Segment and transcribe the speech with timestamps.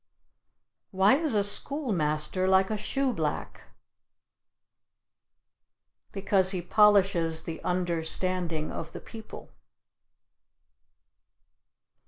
[0.89, 3.67] Why is a schoolmaster like a shoe black?
[6.11, 9.51] Because he polishes the understanding of the people.